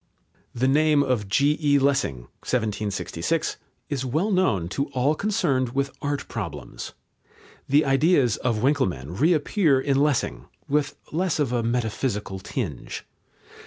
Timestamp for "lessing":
1.77-2.21, 9.99-10.45